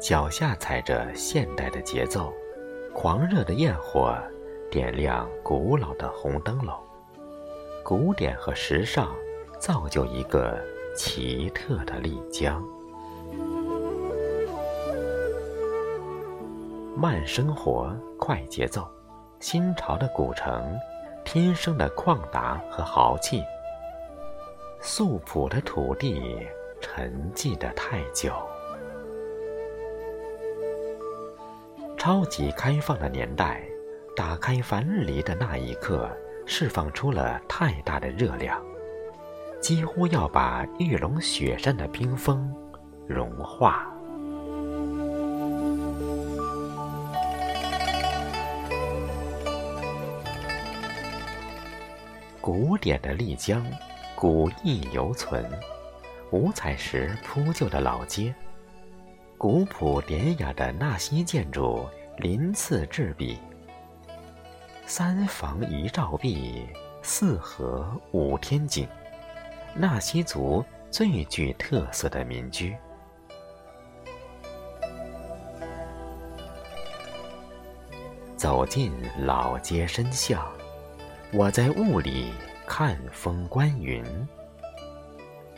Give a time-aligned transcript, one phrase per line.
[0.00, 2.32] 脚下踩着现代的节奏，
[2.92, 4.16] 狂热的焰火
[4.68, 6.74] 点亮古老的红灯笼。
[7.84, 9.14] 古典和时尚
[9.60, 10.58] 造就一个
[10.96, 12.60] 奇特的丽江。
[17.00, 18.86] 慢生活，快节奏，
[19.38, 20.78] 新潮的古城，
[21.24, 23.42] 天生的旷达和豪气，
[24.82, 26.46] 素朴的土地，
[26.78, 28.34] 沉寂的太久。
[31.96, 33.62] 超级开放的年代，
[34.14, 36.06] 打开樊篱的那一刻，
[36.44, 38.62] 释放出了太大的热量，
[39.58, 42.54] 几乎要把玉龙雪山的冰封
[43.06, 43.90] 融化。
[52.40, 53.62] 古典的丽江，
[54.14, 55.44] 古意犹存；
[56.30, 58.34] 五彩石铺就的老街，
[59.36, 63.38] 古朴典雅的纳西建筑鳞次栉比。
[64.86, 66.66] 三房一照壁，
[67.02, 68.88] 四合五天井，
[69.74, 72.74] 纳西族最具特色的民居。
[78.34, 80.42] 走进老街深巷。
[81.32, 82.32] 我在雾里
[82.66, 84.04] 看风观云。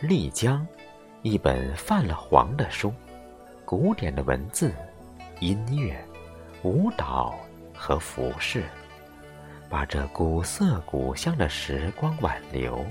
[0.00, 0.66] 丽江，
[1.22, 2.92] 一本泛了黄的书，
[3.64, 4.70] 古典的文字、
[5.40, 5.96] 音乐、
[6.62, 7.34] 舞蹈
[7.74, 8.64] 和服饰，
[9.70, 12.84] 把这古色古香的时光挽留，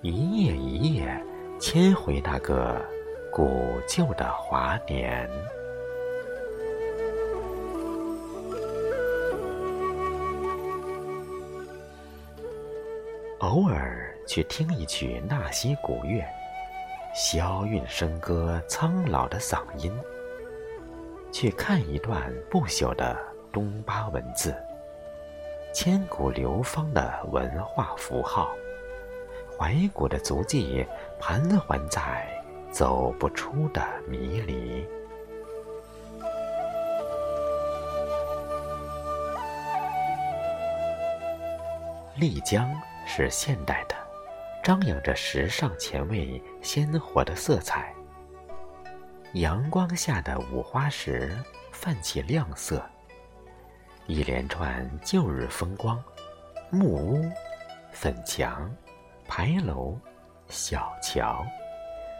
[0.00, 1.22] 一页一页
[1.60, 2.82] 牵回那个
[3.30, 5.28] 古旧的华年。
[13.52, 16.24] 偶尔去听一曲纳西古乐，
[17.14, 19.92] 萧韵笙歌苍老的嗓音；
[21.30, 23.14] 去看一段不朽的
[23.52, 24.56] 东巴文字，
[25.70, 28.48] 千古流芳的文化符号，
[29.58, 30.86] 怀古的足迹
[31.20, 32.26] 盘桓在
[32.70, 34.82] 走不出的迷离。
[42.16, 42.66] 丽江。
[43.06, 43.94] 是现代的，
[44.62, 47.92] 张扬着时尚前卫、鲜活的色彩。
[49.34, 51.36] 阳光下的五花石
[51.72, 52.84] 泛起亮色，
[54.06, 56.02] 一连串旧日风光：
[56.70, 57.30] 木屋、
[57.92, 58.70] 粉墙、
[59.26, 59.98] 牌楼、
[60.48, 61.44] 小桥，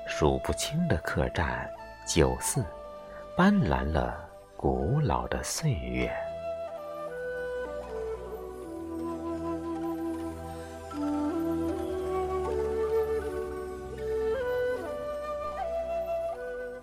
[0.09, 1.71] 数不清的客栈、
[2.07, 2.65] 酒肆，
[3.37, 6.11] 斑斓了古老的岁月。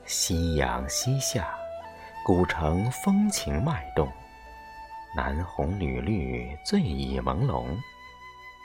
[0.10, 1.56] 夕阳西下，
[2.26, 4.12] 古城风情脉动，
[5.16, 7.78] 男红女绿，醉意朦胧。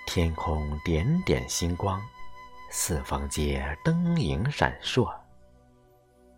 [0.06, 2.00] 天空点点星光，
[2.71, 5.15] 四方街灯影闪烁。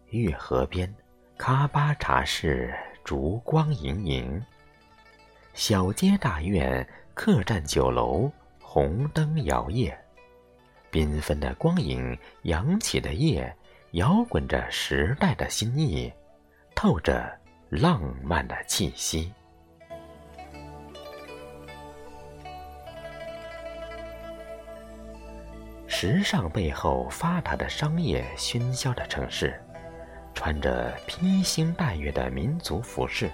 [0.09, 0.93] 月河边，
[1.38, 4.44] 喀巴茶室烛光盈盈。
[5.55, 6.84] 小街大院，
[7.15, 8.28] 客栈酒楼，
[8.61, 9.97] 红灯摇曳，
[10.91, 13.56] 缤纷的光影，扬起的夜。
[13.97, 16.12] 摇滚着时代的新意，
[16.75, 17.34] 透着
[17.71, 19.33] 浪漫的气息。
[25.87, 29.59] 时尚背后发达的商业喧嚣的城市，
[30.35, 33.31] 穿着披星戴月的民族服饰，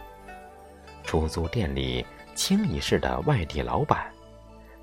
[1.03, 2.07] 出租店里
[2.37, 4.09] 清一色的外地老板，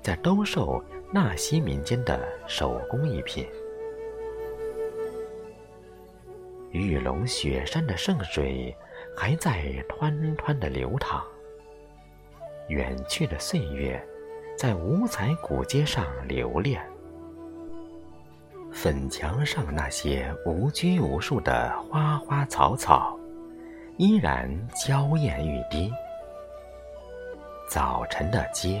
[0.02, 3.48] 在兜售纳西民间的手工艺品。
[6.72, 8.74] 玉龙雪山的圣水
[9.16, 11.20] 还在湍湍的流淌，
[12.68, 14.00] 远去的岁月
[14.56, 16.80] 在五彩古街上留恋，
[18.72, 23.18] 粉墙上那些无拘无束的花花草草
[23.96, 25.92] 依然娇艳欲滴。
[27.68, 28.80] 早晨的街，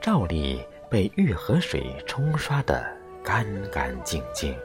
[0.00, 2.82] 照例被玉河水冲刷得
[3.22, 4.56] 干干净净。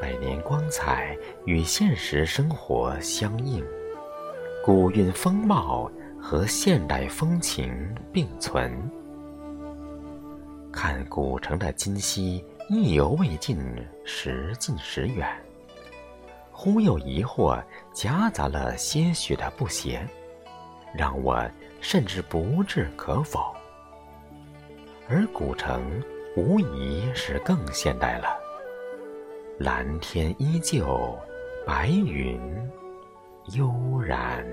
[0.00, 3.64] 百年光彩与现实生活相应，
[4.64, 5.90] 古韵风貌
[6.20, 8.72] 和现代风情并存。
[10.72, 13.58] 看古城的今昔，意犹未尽，
[14.04, 15.28] 时近时远。
[16.52, 17.60] 忽又疑惑，
[17.92, 20.06] 夹杂了些许的不谐，
[20.94, 21.44] 让我
[21.80, 23.52] 甚至不置可否。
[25.08, 26.00] 而古城
[26.36, 28.38] 无疑是更现代了，
[29.58, 31.18] 蓝天依旧，
[31.66, 32.40] 白云
[33.56, 34.46] 悠然。